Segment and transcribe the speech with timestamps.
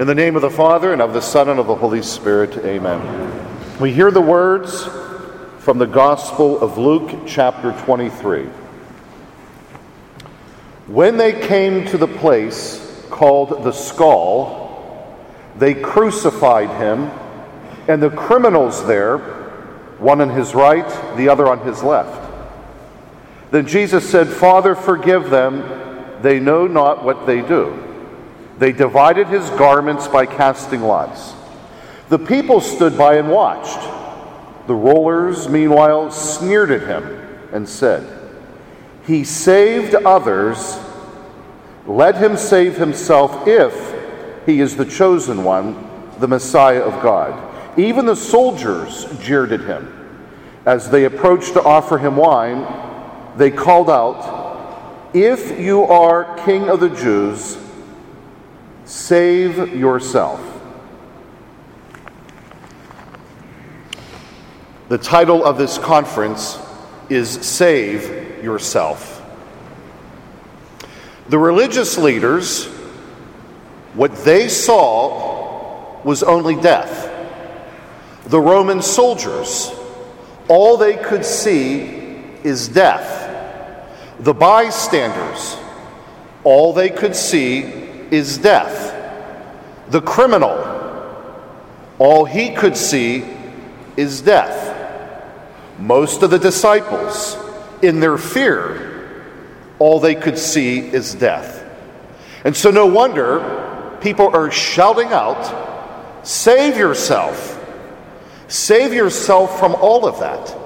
[0.00, 2.56] In the name of the Father, and of the Son, and of the Holy Spirit,
[2.64, 3.78] amen.
[3.78, 4.88] We hear the words
[5.58, 8.44] from the Gospel of Luke, chapter 23.
[10.86, 15.22] When they came to the place called the skull,
[15.58, 17.10] they crucified him,
[17.86, 19.18] and the criminals there,
[19.98, 20.88] one on his right,
[21.18, 22.32] the other on his left.
[23.50, 27.89] Then Jesus said, Father, forgive them, they know not what they do.
[28.60, 31.32] They divided his garments by casting lots.
[32.10, 33.80] The people stood by and watched.
[34.66, 37.04] The rulers, meanwhile, sneered at him
[37.54, 38.06] and said,
[39.06, 40.78] He saved others.
[41.86, 43.74] Let him save himself if
[44.44, 47.78] he is the chosen one, the Messiah of God.
[47.78, 50.20] Even the soldiers jeered at him.
[50.66, 52.66] As they approached to offer him wine,
[53.38, 57.56] they called out, If you are king of the Jews,
[58.90, 60.40] Save yourself.
[64.88, 66.58] The title of this conference
[67.08, 69.24] is Save Yourself.
[71.28, 72.66] The religious leaders,
[73.94, 77.12] what they saw was only death.
[78.24, 79.70] The Roman soldiers,
[80.48, 81.82] all they could see
[82.42, 84.18] is death.
[84.18, 85.56] The bystanders,
[86.42, 87.79] all they could see
[88.10, 88.96] is death.
[89.90, 90.56] The criminal,
[91.98, 93.24] all he could see
[93.96, 94.76] is death.
[95.78, 97.36] Most of the disciples,
[97.82, 99.24] in their fear,
[99.78, 101.64] all they could see is death.
[102.44, 105.68] And so, no wonder people are shouting out,
[106.22, 107.56] Save yourself!
[108.48, 110.56] Save yourself from all of that.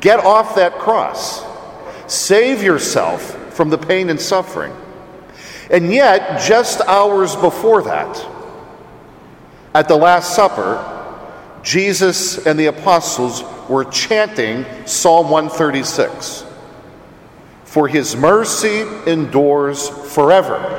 [0.00, 1.44] Get off that cross.
[2.06, 4.74] Save yourself from the pain and suffering.
[5.72, 8.26] And yet, just hours before that,
[9.74, 10.88] at the Last Supper,
[11.62, 16.44] Jesus and the apostles were chanting Psalm 136
[17.64, 20.78] For his mercy endures forever.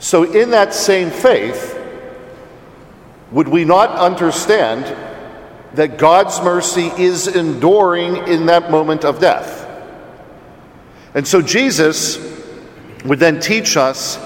[0.00, 1.74] So, in that same faith,
[3.30, 4.84] would we not understand
[5.74, 9.62] that God's mercy is enduring in that moment of death?
[11.14, 12.35] And so, Jesus
[13.06, 14.18] would then teach us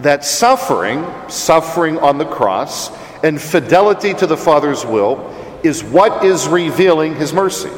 [0.00, 2.90] that suffering, suffering on the cross,
[3.22, 5.32] and fidelity to the Father's will
[5.62, 7.70] is what is revealing His mercy.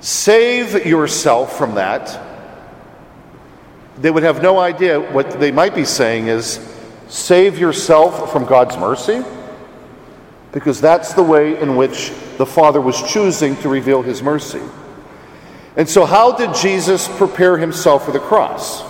[0.00, 2.20] Save yourself from that.
[3.98, 6.58] They would have no idea what they might be saying is
[7.08, 9.22] save yourself from God's mercy,
[10.52, 14.62] because that's the way in which the Father was choosing to reveal His mercy.
[15.76, 18.82] And so, how did Jesus prepare himself for the cross?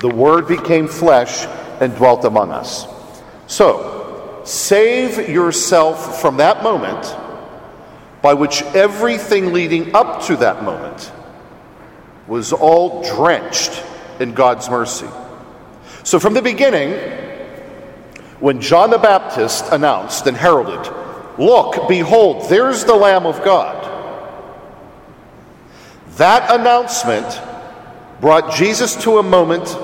[0.00, 1.46] The Word became flesh
[1.80, 2.86] and dwelt among us.
[3.46, 7.16] So, save yourself from that moment
[8.20, 11.10] by which everything leading up to that moment
[12.26, 13.82] was all drenched
[14.20, 15.08] in God's mercy.
[16.02, 16.92] So, from the beginning,
[18.38, 20.92] when John the Baptist announced and heralded,
[21.38, 23.83] Look, behold, there's the Lamb of God
[26.16, 27.40] that announcement
[28.20, 29.76] brought Jesus to a moment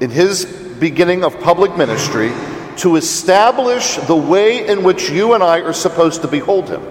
[0.00, 2.32] in his beginning of public ministry
[2.78, 6.82] to establish the way in which you and I are supposed to behold him.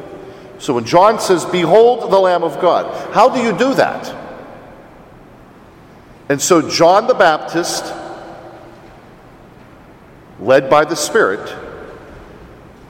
[0.57, 4.15] So when John says, Behold the Lamb of God, how do you do that?
[6.29, 7.93] And so John the Baptist,
[10.39, 11.55] led by the Spirit,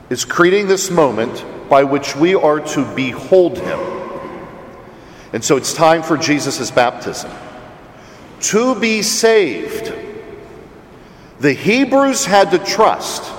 [0.10, 4.05] is creating this moment by which we are to behold him.
[5.34, 7.32] And so it's time for Jesus' baptism.
[8.42, 9.94] To be saved,
[11.40, 13.32] the Hebrews had to trust,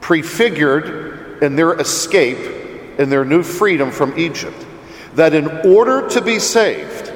[0.00, 4.66] prefigured in their escape, in their new freedom from Egypt,
[5.14, 7.12] that in order to be saved,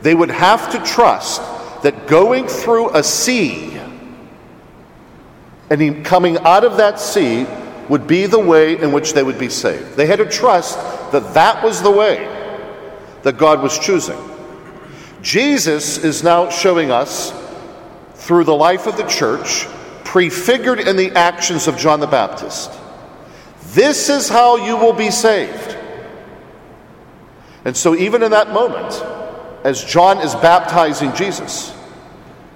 [0.00, 1.42] they would have to trust
[1.82, 3.78] that going through a sea
[5.70, 7.46] and coming out of that sea
[7.88, 9.96] would be the way in which they would be saved.
[9.96, 10.78] They had to trust
[11.12, 12.37] that that was the way
[13.22, 14.18] that God was choosing.
[15.22, 17.32] Jesus is now showing us
[18.14, 19.66] through the life of the church,
[20.04, 22.70] prefigured in the actions of John the Baptist.
[23.72, 25.76] This is how you will be saved.
[27.64, 29.02] And so, even in that moment,
[29.64, 31.74] as John is baptizing Jesus,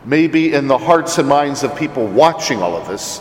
[0.04, 3.20] maybe in the hearts and minds of people watching all of this,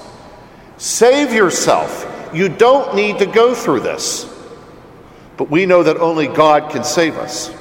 [0.78, 2.08] save yourself.
[2.34, 4.31] You don't need to go through this
[5.42, 7.52] but we know that only God can save us.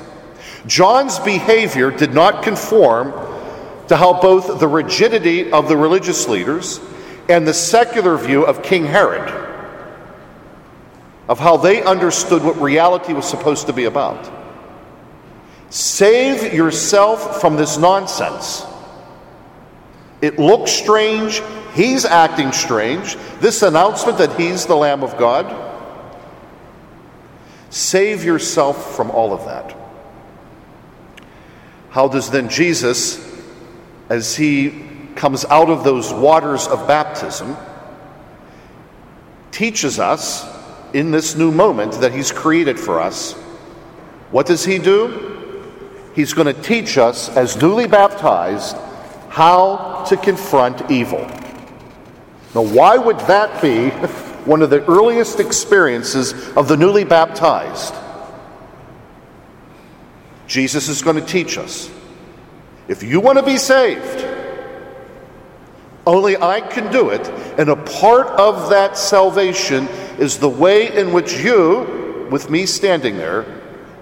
[0.66, 3.10] John's behavior did not conform
[3.88, 6.78] to how both the rigidity of the religious leaders
[7.30, 9.30] and the secular view of King Herod,
[11.26, 14.30] of how they understood what reality was supposed to be about.
[15.70, 18.62] Save yourself from this nonsense.
[20.20, 21.40] It looks strange.
[21.72, 23.16] He's acting strange.
[23.40, 25.68] This announcement that he's the Lamb of God.
[27.70, 29.76] Save yourself from all of that.
[31.90, 33.18] How does then Jesus,
[34.08, 34.84] as he
[35.14, 37.56] comes out of those waters of baptism,
[39.52, 40.46] teaches us
[40.92, 43.32] in this new moment that he's created for us?
[44.30, 45.28] What does he do?
[46.14, 48.76] He's going to teach us, as newly baptized,
[49.28, 51.20] how to confront evil.
[52.54, 53.90] Now, why would that be
[54.46, 57.94] one of the earliest experiences of the newly baptized?
[60.46, 61.90] Jesus is going to teach us.
[62.88, 64.26] If you want to be saved,
[66.06, 67.28] only I can do it,
[67.58, 69.86] and a part of that salvation
[70.18, 73.46] is the way in which you, with me standing there,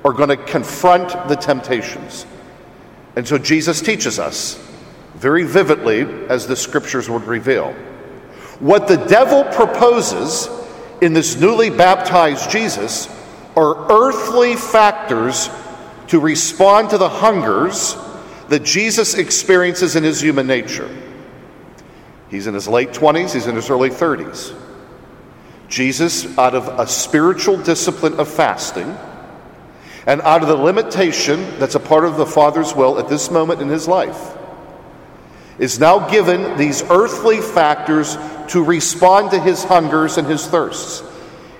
[0.05, 2.25] are going to confront the temptations.
[3.17, 4.65] And so Jesus teaches us
[5.17, 7.75] very vividly as the scriptures would reveal.
[8.61, 10.49] What the devil proposes
[11.01, 13.09] in this newly baptized Jesus
[13.57, 15.49] are earthly factors
[16.09, 17.97] to respond to the hungers
[18.49, 20.89] that Jesus experiences in his human nature.
[22.31, 24.55] He's in his late 20s, he's in his early 30s.
[25.69, 28.97] Jesus, out of a spiritual discipline of fasting,
[30.07, 33.61] and out of the limitation that's a part of the Father's will at this moment
[33.61, 34.37] in his life,
[35.59, 38.17] is now given these earthly factors
[38.49, 41.03] to respond to his hungers and his thirsts.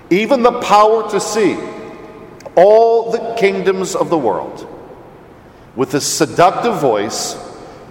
[0.09, 1.57] Even the power to see
[2.55, 4.67] all the kingdoms of the world.
[5.75, 7.37] With a seductive voice,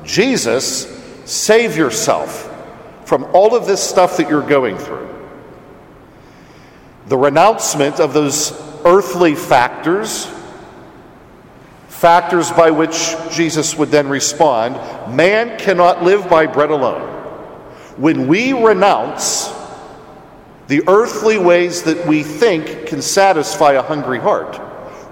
[0.04, 0.86] Jesus,
[1.24, 2.44] save yourself
[3.06, 5.08] from all of this stuff that you're going through.
[7.06, 8.52] The renouncement of those
[8.84, 10.28] earthly factors
[11.88, 14.76] factors by which Jesus would then respond
[15.12, 17.17] man cannot live by bread alone.
[17.98, 19.52] When we renounce
[20.68, 24.60] the earthly ways that we think can satisfy a hungry heart,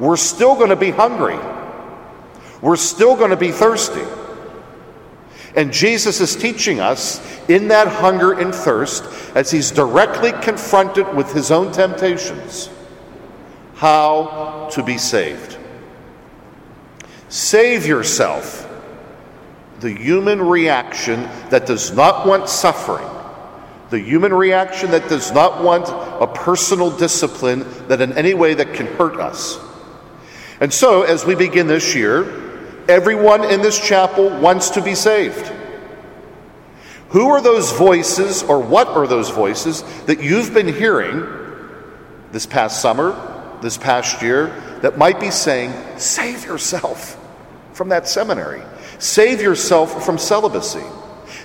[0.01, 1.39] we're still going to be hungry.
[2.61, 4.05] We're still going to be thirsty.
[5.57, 9.05] And Jesus is teaching us in that hunger and thirst,
[9.35, 12.71] as he's directly confronted with his own temptations,
[13.75, 15.57] how to be saved.
[17.29, 18.66] Save yourself.
[19.81, 23.09] The human reaction that does not want suffering,
[23.91, 28.75] the human reaction that does not want a personal discipline that in any way that
[28.75, 29.59] can hurt us.
[30.61, 32.25] And so, as we begin this year,
[32.89, 35.53] everyone in this chapel wants to be saved.
[37.11, 41.27] Who are those voices, or what are those voices that you've been hearing
[42.33, 44.47] this past summer, this past year,
[44.81, 47.23] that might be saying, Save yourself
[47.77, 48.63] from that seminary.
[48.99, 50.83] Save yourself from celibacy.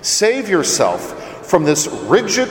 [0.01, 2.50] Save yourself from this rigid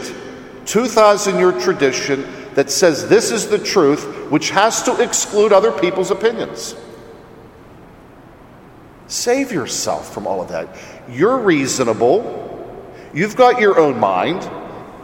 [0.66, 6.10] 2,000 year tradition that says this is the truth, which has to exclude other people's
[6.10, 6.76] opinions.
[9.06, 10.76] Save yourself from all of that.
[11.08, 12.36] You're reasonable.
[13.14, 14.48] You've got your own mind.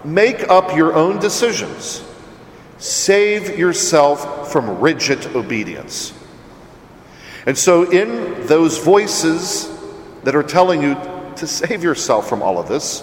[0.04, 2.04] Make up your own decisions.
[2.76, 6.12] Save yourself from rigid obedience.
[7.46, 9.70] And so, in those voices
[10.24, 10.96] that are telling you
[11.36, 13.02] to save yourself from all of this,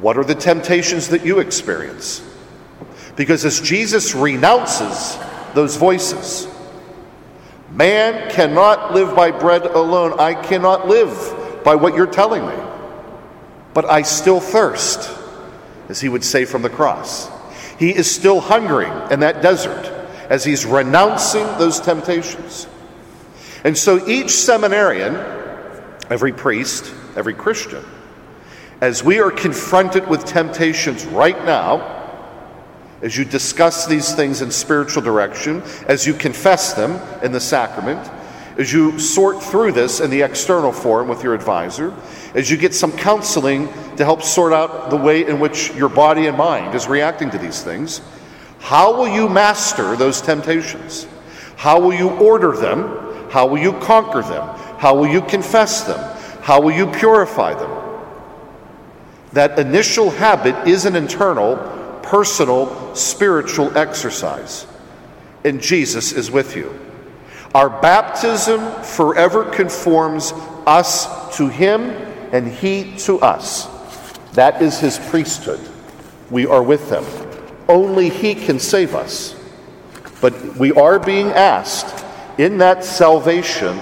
[0.00, 2.22] what are the temptations that you experience?
[3.16, 5.18] Because as Jesus renounces
[5.54, 6.46] those voices,
[7.70, 10.20] man cannot live by bread alone.
[10.20, 12.54] I cannot live by what you're telling me.
[13.74, 15.10] But I still thirst,
[15.88, 17.28] as he would say from the cross.
[17.78, 19.86] He is still hungering in that desert
[20.28, 22.68] as he's renouncing those temptations.
[23.64, 25.16] And so each seminarian,
[26.10, 27.84] every priest, every Christian,
[28.80, 31.96] as we are confronted with temptations right now,
[33.02, 38.10] as you discuss these things in spiritual direction, as you confess them in the sacrament,
[38.56, 41.94] as you sort through this in the external forum with your advisor,
[42.34, 46.26] as you get some counseling to help sort out the way in which your body
[46.26, 48.00] and mind is reacting to these things,
[48.58, 51.06] how will you master those temptations?
[51.56, 53.07] How will you order them?
[53.30, 54.46] How will you conquer them?
[54.78, 55.98] How will you confess them?
[56.42, 57.70] How will you purify them?
[59.32, 61.56] That initial habit is an internal,
[62.02, 64.66] personal, spiritual exercise.
[65.44, 66.78] And Jesus is with you.
[67.54, 70.32] Our baptism forever conforms
[70.66, 73.66] us to Him and he to us.
[74.32, 75.60] That is his priesthood.
[76.30, 77.04] We are with him.
[77.68, 79.34] Only he can save us.
[80.20, 81.97] But we are being asked
[82.38, 83.78] in that salvation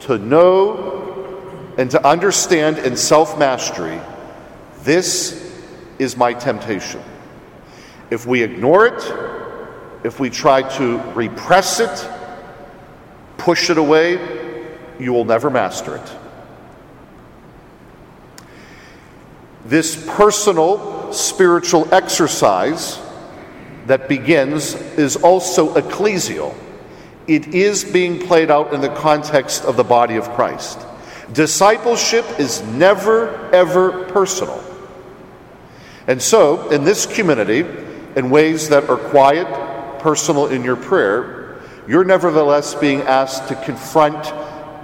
[0.00, 3.98] to know and to understand in self mastery
[4.84, 5.40] this
[5.98, 7.00] is my temptation.
[8.10, 9.02] If we ignore it,
[10.04, 12.08] if we try to repress it,
[13.38, 16.16] push it away, you will never master it.
[19.64, 22.98] This personal spiritual exercise
[23.86, 26.54] that begins is also ecclesial.
[27.26, 30.78] It is being played out in the context of the body of Christ.
[31.32, 34.62] Discipleship is never, ever personal.
[36.06, 37.64] And so, in this community,
[38.16, 39.46] in ways that are quiet,
[40.00, 44.32] personal in your prayer, you're nevertheless being asked to confront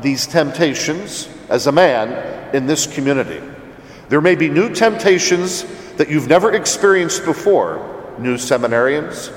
[0.01, 3.43] these temptations as a man in this community.
[4.09, 5.65] There may be new temptations
[5.97, 9.33] that you've never experienced before, new seminarians.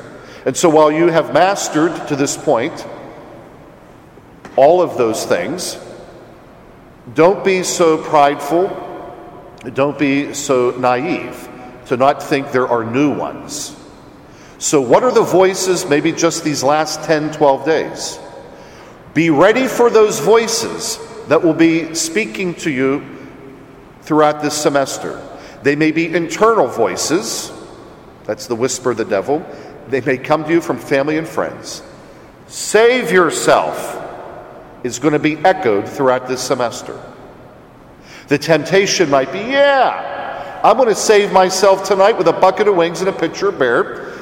[0.45, 2.85] And so while you have mastered to this point
[4.55, 5.77] all of those things,
[7.13, 8.69] don't be so prideful,
[9.73, 11.49] don't be so naive
[11.87, 13.75] to not think there are new ones.
[14.59, 18.19] So, what are the voices, maybe just these last 10, 12 days?
[19.13, 23.03] Be ready for those voices that will be speaking to you
[24.01, 25.21] throughout this semester.
[25.63, 27.51] They may be internal voices,
[28.25, 29.45] that's the whisper of the devil.
[29.87, 31.83] They may come to you from family and friends.
[32.47, 33.97] Save yourself
[34.83, 36.99] is going to be echoed throughout this semester.
[38.27, 42.75] The temptation might be, yeah, I'm going to save myself tonight with a bucket of
[42.75, 44.13] wings and a pitcher of beer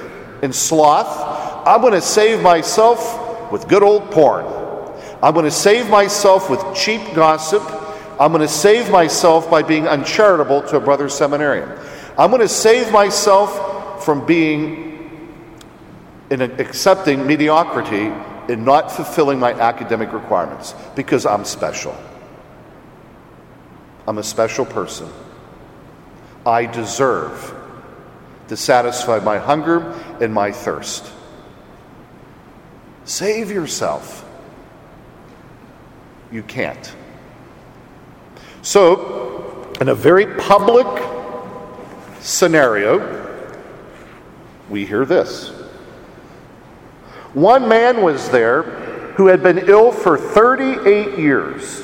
[0.42, 1.68] and sloth.
[1.68, 4.46] I'm going to save myself with good old porn.
[5.22, 7.62] I'm going to save myself with cheap gossip.
[8.20, 11.70] I'm going to save myself by being uncharitable to a brother seminarian.
[12.18, 14.90] I'm going to save myself from being
[16.30, 18.12] in accepting mediocrity
[18.50, 21.96] and not fulfilling my academic requirements because I'm special.
[24.08, 25.08] I'm a special person.
[26.46, 27.56] I deserve
[28.48, 31.12] to satisfy my hunger and my thirst.
[33.06, 34.26] Save yourself.
[36.32, 36.96] You can't.
[38.64, 40.88] So, in a very public
[42.20, 43.28] scenario,
[44.70, 45.59] we hear this.
[47.34, 48.64] One man was there
[49.14, 51.82] who had been ill for 38 years.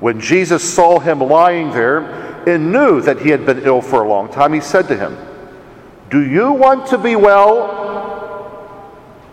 [0.00, 2.00] When Jesus saw him lying there
[2.48, 5.16] and knew that he had been ill for a long time, he said to him,
[6.10, 7.82] do you want to be well?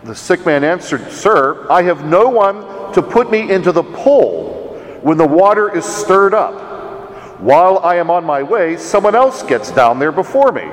[0.02, 4.76] The sick man answered, Sir, I have no one to put me into the pool
[5.02, 7.40] when the water is stirred up.
[7.40, 10.68] While I am on my way, someone else gets down there before me.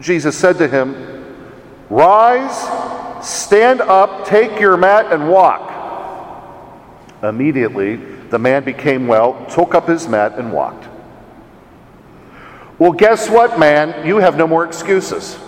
[0.00, 1.13] Jesus said to him,
[1.94, 5.70] Rise, stand up, take your mat, and walk.
[7.22, 7.94] Immediately,
[8.30, 10.88] the man became well, took up his mat, and walked.
[12.80, 14.04] Well, guess what, man?
[14.04, 15.38] You have no more excuses.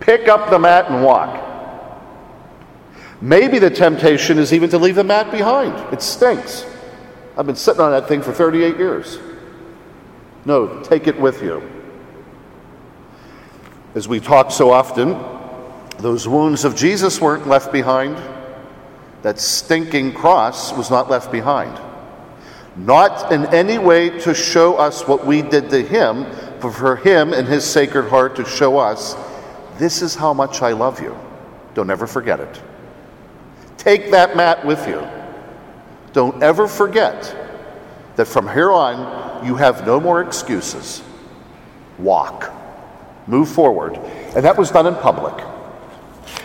[0.00, 1.40] Pick up the mat and walk.
[3.20, 5.94] Maybe the temptation is even to leave the mat behind.
[5.94, 6.66] It stinks.
[7.38, 9.20] I've been sitting on that thing for 38 years.
[10.44, 11.81] No, take it with you.
[13.94, 15.18] As we talk so often,
[15.98, 18.16] those wounds of Jesus weren't left behind.
[19.22, 21.78] That stinking cross was not left behind
[22.76, 26.24] not in any way to show us what we did to him,
[26.60, 29.14] but for him and his sacred heart to show us,
[29.78, 31.16] this is how much I love you.
[31.74, 32.62] Don't ever forget it.
[33.76, 35.06] Take that mat with you.
[36.12, 37.36] Don't ever forget
[38.16, 41.02] that from here on, you have no more excuses.
[41.98, 42.52] Walk,
[43.26, 43.96] move forward.
[44.34, 45.44] And that was done in public.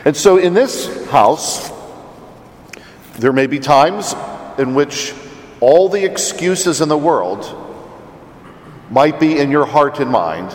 [0.05, 1.71] And so in this house,
[3.17, 4.13] there may be times
[4.57, 5.13] in which
[5.59, 7.63] all the excuses in the world
[8.89, 10.53] might be in your heart and mind,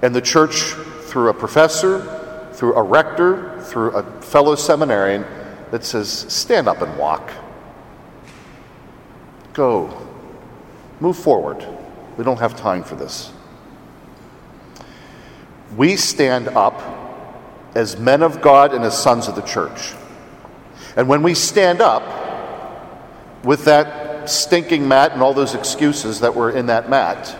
[0.00, 0.72] and the church,
[1.04, 5.24] through a professor, through a rector, through a fellow seminarian,
[5.70, 7.30] that says, Stand up and walk.
[9.52, 10.08] Go.
[11.00, 11.66] Move forward.
[12.16, 13.32] We don't have time for this.
[15.76, 16.80] We stand up
[17.74, 19.92] as men of God and as sons of the church.
[20.96, 22.02] And when we stand up
[23.44, 27.38] with that stinking mat and all those excuses that were in that mat,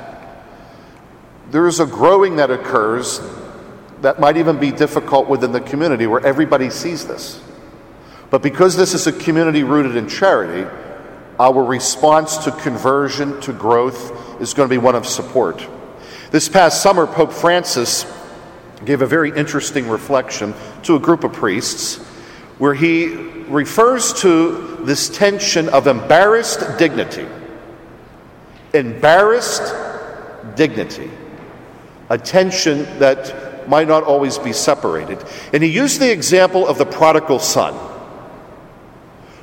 [1.51, 3.21] there is a growing that occurs
[4.01, 7.41] that might even be difficult within the community where everybody sees this.
[8.31, 10.69] But because this is a community rooted in charity,
[11.39, 15.67] our response to conversion, to growth, is going to be one of support.
[16.31, 18.05] This past summer, Pope Francis
[18.85, 21.99] gave a very interesting reflection to a group of priests
[22.59, 23.09] where he
[23.49, 27.27] refers to this tension of embarrassed dignity.
[28.73, 29.75] Embarrassed
[30.57, 31.11] dignity.
[32.09, 35.23] A tension that might not always be separated.
[35.53, 37.75] And he used the example of the prodigal son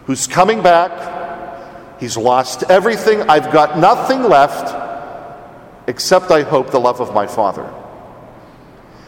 [0.05, 1.99] who's coming back.
[1.99, 3.21] He's lost everything.
[3.23, 4.75] I've got nothing left
[5.87, 7.71] except, I hope, the love of my father.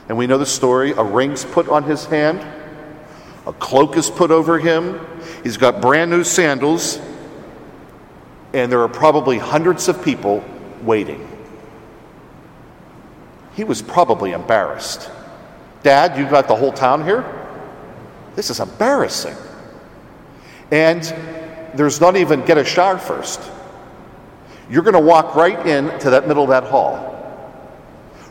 [0.07, 2.39] And we know the story a ring's put on his hand,
[3.45, 4.99] a cloak is put over him,
[5.43, 6.99] he's got brand new sandals,
[8.53, 10.43] and there are probably hundreds of people
[10.81, 11.27] waiting.
[13.53, 15.09] He was probably embarrassed.
[15.83, 17.25] Dad, you got the whole town here?
[18.35, 19.35] This is embarrassing.
[20.71, 21.03] And
[21.75, 23.41] there's not even get a shower first.
[24.69, 27.09] You're going to walk right into that middle of that hall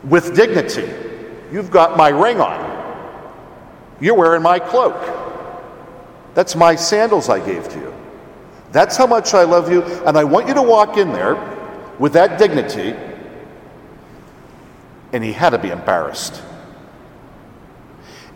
[0.04, 1.09] with dignity
[1.52, 2.68] You've got my ring on.
[4.00, 4.96] You're wearing my cloak.
[6.34, 7.94] That's my sandals I gave to you.
[8.72, 11.34] That's how much I love you, and I want you to walk in there
[11.98, 12.94] with that dignity.
[15.12, 16.40] And he had to be embarrassed.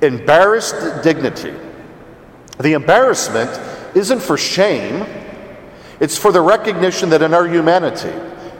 [0.02, 1.54] Embarrassed dignity.
[2.59, 3.50] The embarrassment
[3.97, 5.06] isn't for shame,
[6.00, 8.12] it's for the recognition that in our humanity,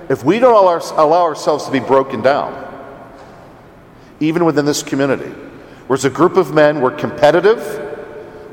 [0.09, 2.64] if we don't allow ourselves to be broken down,
[4.25, 5.31] even within this community.
[5.87, 7.81] Where as a group of men, we're competitive,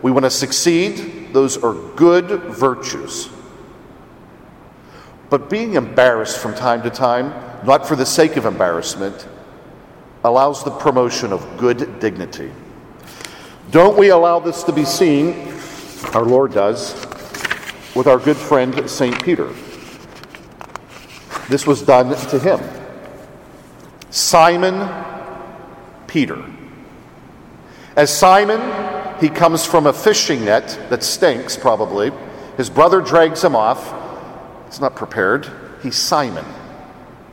[0.01, 3.29] we want to succeed, those are good virtues.
[5.29, 7.33] But being embarrassed from time to time,
[7.65, 9.27] not for the sake of embarrassment,
[10.23, 12.51] allows the promotion of good dignity.
[13.71, 15.53] Don't we allow this to be seen,
[16.13, 16.93] our Lord does,
[17.95, 19.23] with our good friend St.
[19.23, 19.53] Peter.
[21.47, 22.59] This was done to him.
[24.09, 24.73] Simon
[26.11, 26.43] Peter.
[27.95, 28.59] As Simon,
[29.21, 32.11] he comes from a fishing net that stinks, probably.
[32.57, 33.93] His brother drags him off.
[34.67, 35.49] He's not prepared.
[35.81, 36.43] He's Simon,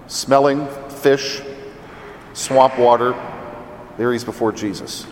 [0.06, 1.42] smelling fish,
[2.34, 3.16] swamp water.
[3.96, 5.04] There he's before Jesus,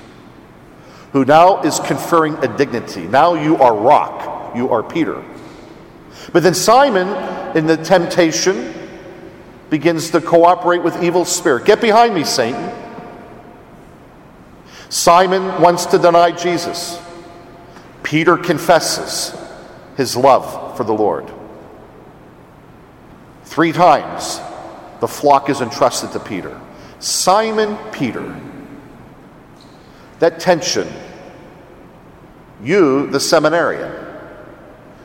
[1.13, 3.09] who now is conferring a dignity.
[3.09, 5.25] Now you are rock, you are Peter.
[6.33, 7.09] But then Simon,
[7.57, 8.73] in the temptation,
[9.71, 11.65] begins to cooperate with evil spirit.
[11.65, 12.86] Get behind me, Satan.
[14.89, 17.01] Simon wants to deny Jesus.
[18.03, 19.37] Peter confesses
[19.97, 21.31] his love for the Lord.
[23.45, 24.41] Three times
[25.01, 26.61] the flock is entrusted to Peter.
[27.01, 28.41] Simon Peter.
[30.21, 30.89] That tension.
[32.63, 33.93] You, the seminarian.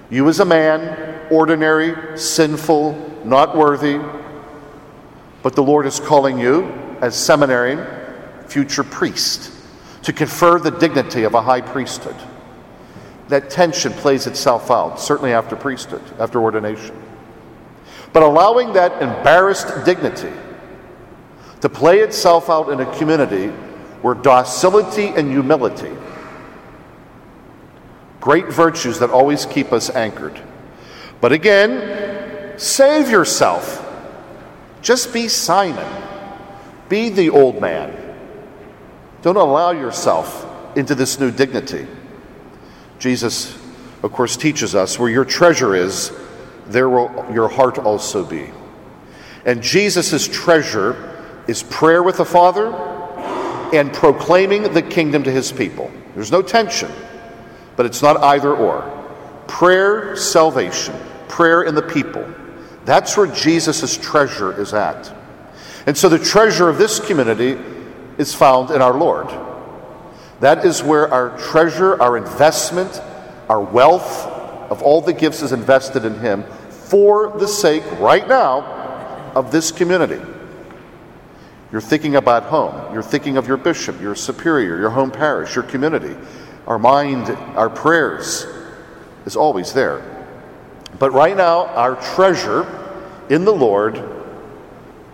[0.09, 3.99] You, as a man, ordinary, sinful, not worthy.
[5.41, 6.65] But the Lord is calling you,
[7.01, 7.85] as seminarian,
[8.47, 9.60] future priest
[10.03, 12.15] to confer the dignity of a high priesthood.
[13.27, 16.95] That tension plays itself out, certainly after priesthood, after ordination.
[18.13, 20.31] But allowing that embarrassed dignity
[21.61, 23.47] to play itself out in a community
[24.01, 25.91] where docility and humility,
[28.19, 30.39] great virtues that always keep us anchored.
[31.21, 33.77] But again, save yourself.
[34.81, 35.87] Just be Simon.
[36.89, 38.00] Be the old man.
[39.21, 41.85] Don't allow yourself into this new dignity.
[42.99, 43.57] Jesus,
[44.03, 46.11] of course, teaches us where your treasure is,
[46.67, 48.49] there will your heart also be.
[49.45, 52.67] And Jesus' treasure is prayer with the Father
[53.73, 55.91] and proclaiming the kingdom to his people.
[56.15, 56.91] There's no tension,
[57.75, 58.97] but it's not either or.
[59.47, 60.95] Prayer, salvation,
[61.27, 62.27] prayer in the people.
[62.85, 65.13] That's where Jesus' treasure is at.
[65.85, 67.57] And so the treasure of this community
[68.17, 69.27] is found in our Lord.
[70.39, 73.01] That is where our treasure, our investment,
[73.47, 74.25] our wealth
[74.71, 78.61] of all the gifts is invested in Him for the sake, right now,
[79.35, 80.19] of this community.
[81.71, 82.93] You're thinking about home.
[82.93, 86.15] You're thinking of your bishop, your superior, your home parish, your community.
[86.67, 88.45] Our mind, our prayers
[89.25, 90.01] is always there.
[90.99, 92.65] But right now, our treasure
[93.29, 94.20] in the Lord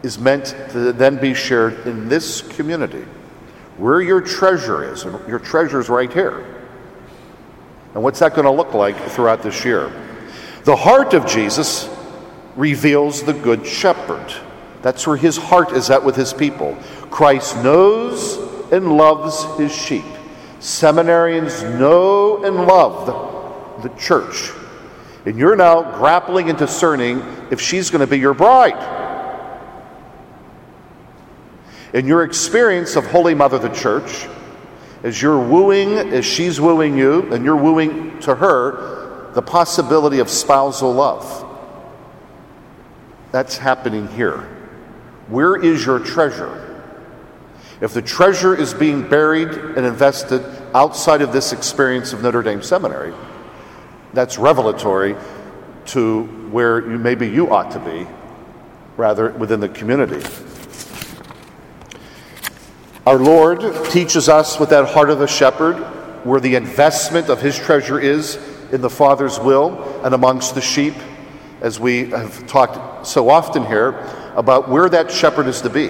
[0.08, 3.06] is meant to then be shared in this community.
[3.76, 6.46] Where your treasure is, and your treasure is right here.
[7.93, 9.91] And what's that going to look like throughout this year?
[10.63, 11.89] The heart of Jesus
[12.56, 14.34] reveals the Good Shepherd.
[14.82, 16.78] That's where his heart is at with his people.
[17.12, 18.38] Christ knows
[18.72, 20.06] and loves his sheep.
[20.60, 24.52] Seminarians know and love the, the church.
[25.26, 27.20] And you're now grappling and discerning
[27.52, 29.07] if she's going to be your bride.
[31.98, 34.28] In your experience of Holy Mother the Church,
[35.02, 40.30] as you're wooing, as she's wooing you, and you're wooing to her the possibility of
[40.30, 41.44] spousal love.
[43.32, 44.48] That's happening here.
[45.28, 46.84] Where is your treasure?
[47.82, 52.62] If the treasure is being buried and invested outside of this experience of Notre Dame
[52.62, 53.12] Seminary,
[54.14, 55.16] that's revelatory
[55.88, 58.06] to where you, maybe you ought to be,
[58.98, 60.24] rather within the community.
[63.08, 65.78] Our Lord teaches us with that heart of a shepherd
[66.26, 68.36] where the investment of his treasure is
[68.74, 70.93] in the Father's will and amongst the sheep,
[71.62, 73.91] as we have talked so often here
[74.36, 75.89] about where that shepherd is to be.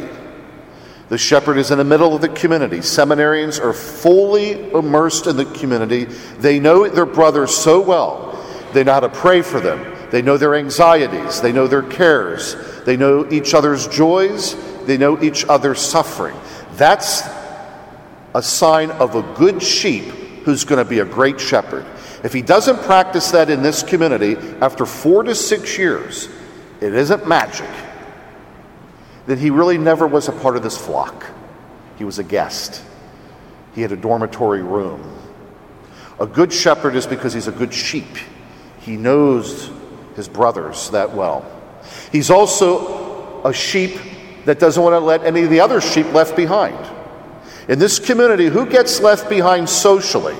[1.10, 2.82] The shepherd is in the middle of the community.
[2.82, 6.04] Seminarians are fully immersed in the community.
[6.04, 8.40] They know their brothers so well.
[8.74, 9.96] They know how to pray for them.
[10.12, 11.42] They know their anxieties.
[11.42, 12.56] They know their cares.
[12.86, 14.56] They know each other's joys.
[14.86, 16.36] They know each other's suffering.
[16.78, 17.24] That's
[18.36, 20.06] a sign of a good sheep
[20.46, 21.86] who's going to be a great shepherd.
[22.24, 26.30] If he doesn't practice that in this community after four to six years,
[26.80, 27.70] it isn't magic,
[29.26, 31.26] then he really never was a part of this flock.
[31.98, 32.84] He was a guest,
[33.74, 35.16] he had a dormitory room.
[36.20, 38.18] A good shepherd is because he's a good sheep,
[38.82, 39.72] he knows
[40.16, 41.46] his brothers that well.
[42.12, 44.00] He's also a sheep
[44.48, 46.78] that doesn't want to let any of the other sheep left behind.
[47.68, 50.38] In this community, who gets left behind socially?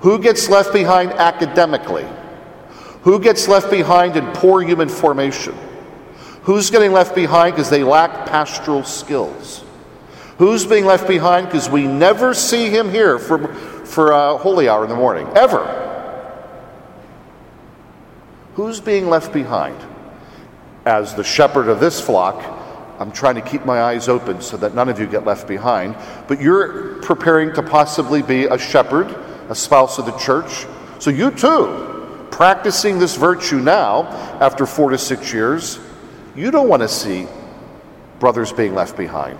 [0.00, 2.04] Who gets left behind academically?
[3.02, 5.54] Who gets left behind in poor human formation?
[6.42, 9.62] Who's getting left behind because they lack pastoral skills?
[10.38, 14.82] Who's being left behind because we never see him here for, for a holy hour
[14.82, 15.28] in the morning?
[15.36, 15.84] Ever.
[18.54, 19.78] Who's being left behind?
[20.84, 22.55] As the shepherd of this flock,
[22.98, 25.96] I'm trying to keep my eyes open so that none of you get left behind.
[26.28, 29.08] But you're preparing to possibly be a shepherd,
[29.48, 30.66] a spouse of the church.
[30.98, 34.04] So you too, practicing this virtue now,
[34.40, 35.78] after four to six years,
[36.34, 37.26] you don't want to see
[38.18, 39.38] brothers being left behind.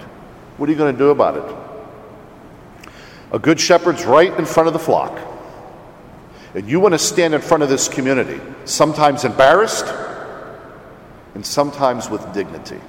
[0.58, 2.88] What are you going to do about it?
[3.32, 5.18] A good shepherd's right in front of the flock.
[6.54, 9.86] And you want to stand in front of this community, sometimes embarrassed
[11.34, 12.80] and sometimes with dignity.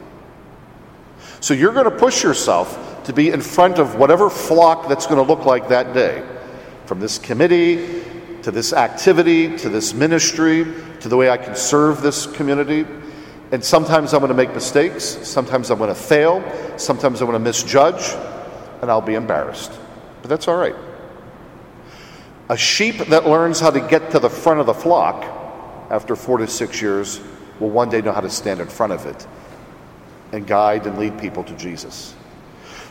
[1.39, 5.17] So you're going to push yourself to be in front of whatever flock that's going
[5.17, 6.25] to look like that day.
[6.85, 8.03] From this committee
[8.43, 10.65] to this activity to this ministry
[11.01, 12.85] to the way I can serve this community.
[13.51, 15.03] And sometimes I'm going to make mistakes.
[15.03, 16.41] Sometimes I'm going to fail.
[16.77, 18.13] Sometimes I'm going to misjudge.
[18.81, 19.71] And I'll be embarrassed.
[20.21, 20.75] But that's all right.
[22.49, 25.23] A sheep that learns how to get to the front of the flock
[25.89, 27.19] after four to six years
[27.59, 29.27] will one day know how to stand in front of it
[30.31, 32.15] and guide and lead people to Jesus.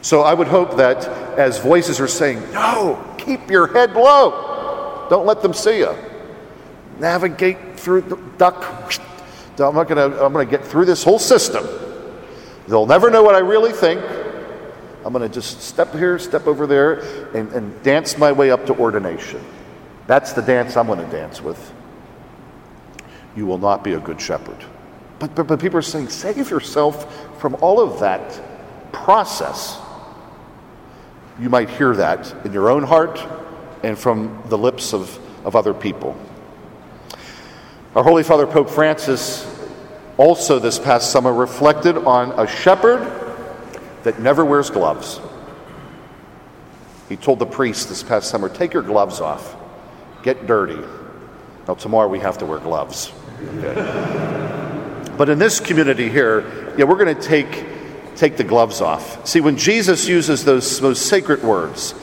[0.03, 1.07] So I would hope that
[1.39, 5.95] as voices are saying, no, keep your head low, don't let them see you.
[6.99, 8.93] Navigate through the duck.
[9.59, 11.67] I'm not gonna, I'm gonna get through this whole system.
[12.69, 14.03] They'll never know what I really think.
[15.05, 17.01] I'm gonna just step here, step over there,
[17.35, 19.45] and, and dance my way up to ordination.
[20.07, 21.73] That's the dance I'm gonna dance with.
[23.37, 24.65] You will not be a good shepherd.
[25.19, 28.41] But, but, but people are saying, save yourself from all of that
[28.93, 29.79] process.
[31.39, 33.23] You might hear that in your own heart
[33.83, 36.17] and from the lips of, of other people.
[37.95, 39.47] Our Holy Father Pope Francis
[40.17, 43.01] also this past summer reflected on a shepherd
[44.03, 45.21] that never wears gloves.
[47.09, 49.57] He told the priest this past summer, take your gloves off,
[50.23, 50.81] get dirty.
[51.69, 53.13] Now, tomorrow we have to wear gloves.
[53.59, 54.43] Okay.
[55.17, 57.65] But in this community here, yeah, we're going to take,
[58.17, 59.27] take the gloves off.
[59.27, 61.95] See, when Jesus uses those, those sacred words,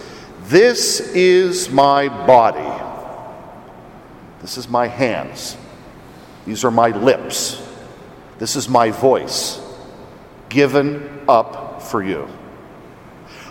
[0.44, 2.82] this is my body,
[4.42, 5.58] this is my hands,
[6.46, 7.62] these are my lips,
[8.40, 9.62] this is my voice,
[10.50, 12.28] given up for you.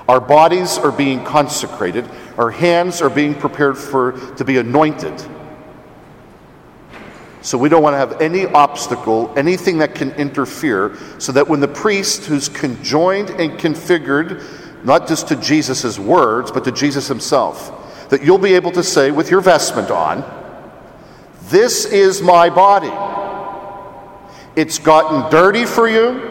[0.08, 5.24] Our bodies are being consecrated, our hands are being prepared for, to be anointed
[7.42, 11.60] so we don't want to have any obstacle, anything that can interfere, so that when
[11.60, 18.08] the priest who's conjoined and configured, not just to Jesus' words, but to Jesus himself,
[18.10, 20.24] that you'll be able to say with your vestment on,
[21.48, 22.92] This is my body.
[24.54, 26.30] It's gotten dirty for you,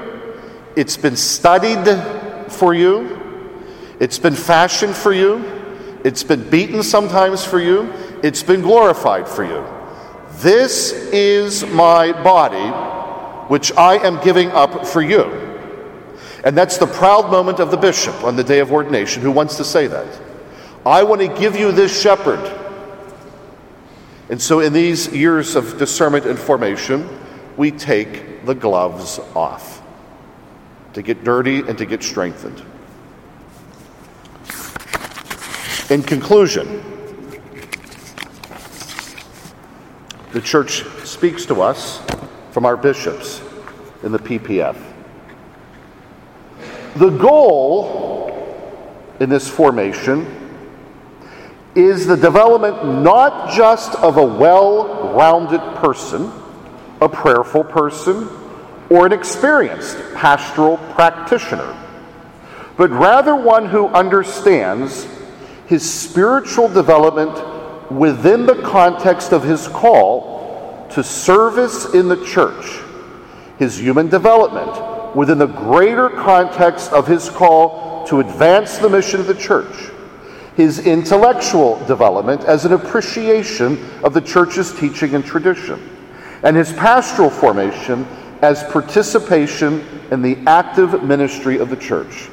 [0.76, 1.86] it's been studied
[2.50, 3.19] for you,
[4.00, 5.43] it's been fashioned for you,
[6.06, 7.91] it's been beaten sometimes for you,
[8.24, 9.81] it's been glorified for you.
[10.42, 12.68] This is my body,
[13.48, 15.24] which I am giving up for you.
[16.44, 19.58] And that's the proud moment of the bishop on the day of ordination who wants
[19.58, 20.08] to say that.
[20.84, 22.40] I want to give you this shepherd.
[24.30, 27.08] And so, in these years of discernment and formation,
[27.56, 29.84] we take the gloves off
[30.94, 32.64] to get dirty and to get strengthened.
[35.92, 36.91] In conclusion,
[40.32, 42.02] the church speaks to us
[42.52, 43.41] from our bishops
[44.04, 44.78] in the PPF.
[46.96, 48.32] The goal
[49.20, 50.26] in this formation
[51.76, 56.32] is the development not just of a well rounded person,
[57.00, 58.30] a prayerful person,
[58.89, 61.78] or an experienced pastoral practitioner,
[62.78, 65.08] but rather one who understands
[65.67, 67.38] his spiritual development
[67.98, 72.82] within the context of his call to service in the church,
[73.58, 79.28] his human development within the greater context of his call to advance the mission of
[79.28, 79.92] the church,
[80.56, 85.80] his intellectual development as an appreciation of the church's teaching and tradition,
[86.44, 88.06] and his pastoral formation
[88.42, 92.30] as participation in the active ministry of the church.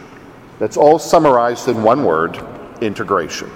[0.58, 2.38] That's all summarized in one word
[2.80, 3.50] integration.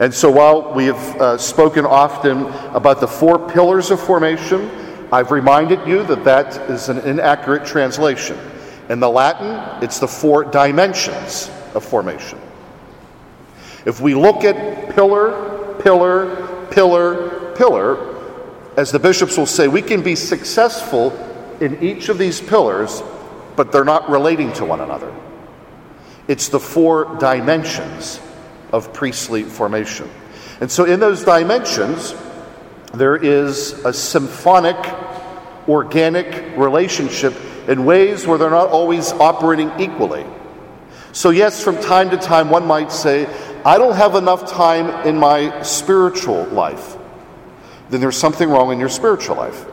[0.00, 4.70] And so while we have uh, spoken often about the four pillars of formation,
[5.12, 8.38] I've reminded you that that is an inaccurate translation.
[8.88, 12.38] In the Latin, it's the four dimensions of formation.
[13.84, 18.16] If we look at pillar, pillar, pillar, pillar,
[18.76, 21.12] as the bishops will say, we can be successful
[21.60, 23.02] in each of these pillars,
[23.56, 25.12] but they're not relating to one another.
[26.28, 28.20] It's the four dimensions
[28.72, 30.08] of priestly formation.
[30.60, 32.14] And so, in those dimensions,
[32.92, 34.76] there is a symphonic,
[35.68, 37.34] organic relationship
[37.68, 40.24] in ways where they're not always operating equally.
[41.12, 43.26] So, yes, from time to time, one might say,
[43.64, 46.96] I don't have enough time in my spiritual life.
[47.90, 49.64] Then there's something wrong in your spiritual life.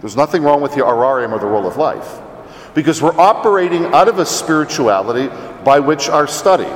[0.00, 2.20] There's nothing wrong with your horarium or the role of life.
[2.74, 5.28] Because we're operating out of a spirituality
[5.64, 6.68] by which our study,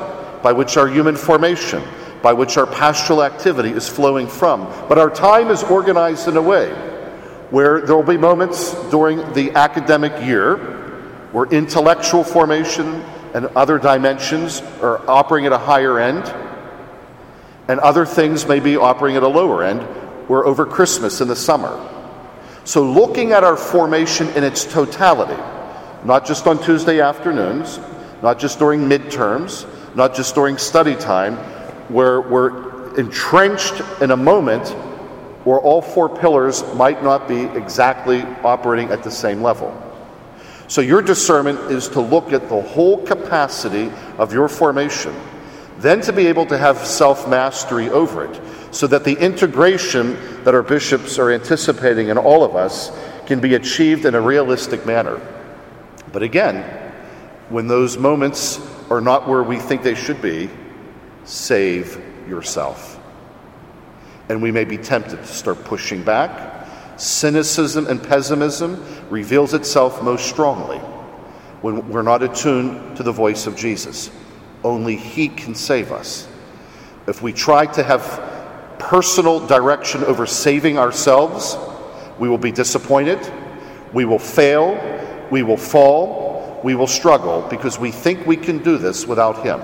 [0.45, 1.83] by which our human formation,
[2.23, 4.61] by which our pastoral activity is flowing from.
[4.91, 6.69] But our time is organized in a way
[7.49, 10.57] where there will be moments during the academic year
[11.33, 13.03] where intellectual formation
[13.33, 16.23] and other dimensions are operating at a higher end,
[17.67, 19.81] and other things may be operating at a lower end,
[20.29, 21.73] where over Christmas in the summer.
[22.65, 25.43] So, looking at our formation in its totality,
[26.05, 27.81] not just on Tuesday afternoons,
[28.23, 31.37] not just during midterms, not just during study time,
[31.89, 34.69] where we're entrenched in a moment
[35.45, 39.81] where all four pillars might not be exactly operating at the same level.
[40.67, 45.15] So, your discernment is to look at the whole capacity of your formation,
[45.79, 48.41] then to be able to have self mastery over it,
[48.75, 52.91] so that the integration that our bishops are anticipating in all of us
[53.27, 55.21] can be achieved in a realistic manner.
[56.13, 56.63] But again,
[57.51, 58.59] when those moments
[58.95, 60.49] are not where we think they should be,
[61.25, 63.01] save yourself.
[64.29, 66.69] And we may be tempted to start pushing back.
[66.97, 70.79] Cynicism and pessimism reveals itself most strongly
[71.61, 74.11] when we're not attuned to the voice of Jesus.
[74.63, 76.29] Only He can save us.
[77.07, 81.57] If we try to have personal direction over saving ourselves,
[82.19, 83.19] we will be disappointed,
[83.93, 84.79] we will fail,
[85.31, 86.24] we will fall,
[86.65, 89.61] we will struggle because we think we can do this without Him.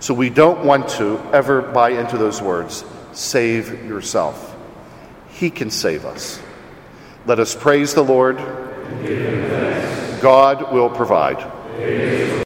[0.00, 4.56] So we don't want to ever buy into those words save yourself.
[5.28, 6.40] He can save us.
[7.24, 8.38] Let us praise the Lord.
[10.20, 11.38] God will provide.